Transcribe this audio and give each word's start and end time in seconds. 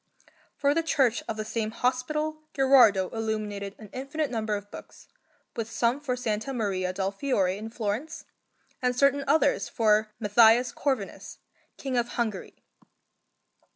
For 0.55 0.73
the 0.73 0.81
church 0.81 1.21
of 1.27 1.37
the 1.37 1.45
same 1.45 1.69
hospital 1.69 2.41
Gherardo 2.55 3.09
illuminated 3.13 3.75
an 3.77 3.91
infinite 3.93 4.31
number 4.31 4.55
of 4.55 4.71
books, 4.71 5.07
with 5.55 5.69
some 5.69 6.01
for 6.01 6.13
S. 6.13 6.47
Maria 6.47 6.91
del 6.91 7.11
Fiore 7.11 7.55
in 7.55 7.69
Florence, 7.69 8.25
and 8.81 8.95
certain 8.95 9.23
others 9.27 9.69
for 9.69 10.11
Matthias 10.19 10.71
Corvinus, 10.71 11.37
King 11.77 11.97
of 11.97 12.07
Hungary. 12.13 12.63